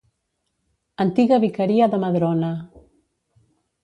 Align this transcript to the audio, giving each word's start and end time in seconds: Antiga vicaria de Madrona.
Antiga 1.03 1.37
vicaria 1.45 1.89
de 1.91 1.99
Madrona. 2.05 2.51